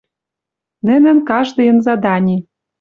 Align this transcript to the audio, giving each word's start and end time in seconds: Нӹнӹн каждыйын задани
Нӹнӹн 0.85 1.17
каждыйын 1.29 1.77
задани 1.85 2.37